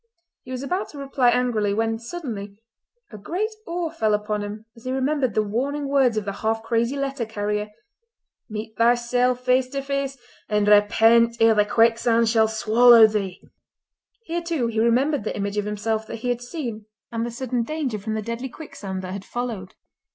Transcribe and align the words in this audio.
He 0.41 0.49
was 0.49 0.63
about 0.63 0.89
to 0.89 0.97
reply 0.97 1.29
angrily, 1.29 1.75
when 1.75 1.99
suddenly 1.99 2.55
a 3.11 3.19
great 3.19 3.51
awe 3.67 3.91
fell 3.91 4.15
upon 4.15 4.41
him 4.41 4.65
as 4.75 4.85
he 4.85 4.91
remembered 4.91 5.35
the 5.35 5.43
warning 5.43 5.87
words 5.87 6.17
of 6.17 6.25
the 6.25 6.31
half 6.31 6.63
crazy 6.63 6.95
letter 6.97 7.23
carrier: 7.23 7.69
"Meet 8.49 8.75
thyself 8.77 9.41
face 9.45 9.67
to 9.69 9.83
face, 9.83 10.17
and 10.49 10.67
repent 10.67 11.37
ere 11.39 11.53
the 11.53 11.65
quicksand 11.65 12.29
shall 12.29 12.47
swallow 12.47 13.05
thee!" 13.05 13.47
Here, 14.23 14.41
too, 14.41 14.65
he 14.65 14.79
remembered 14.79 15.23
the 15.23 15.35
image 15.37 15.57
of 15.57 15.65
himself 15.65 16.07
that 16.07 16.15
he 16.25 16.29
had 16.29 16.41
seen 16.41 16.87
and 17.11 17.23
the 17.23 17.29
sudden 17.29 17.61
danger 17.61 17.99
from 17.99 18.15
the 18.15 18.23
deadly 18.23 18.49
quicksand 18.49 19.03
that 19.03 19.13
had 19.13 19.23
followed. 19.23 19.75